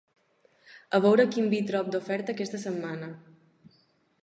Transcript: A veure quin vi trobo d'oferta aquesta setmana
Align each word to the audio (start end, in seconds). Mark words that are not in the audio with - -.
A 0.97 0.99
veure 1.03 1.25
quin 1.35 1.51
vi 1.51 1.59
trobo 1.69 1.95
d'oferta 1.97 2.35
aquesta 2.37 2.65
setmana 2.65 3.13